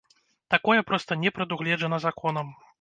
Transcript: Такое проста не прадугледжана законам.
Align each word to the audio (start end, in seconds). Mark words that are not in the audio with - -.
Такое 0.53 0.79
проста 0.89 1.19
не 1.25 1.29
прадугледжана 1.37 2.03
законам. 2.09 2.55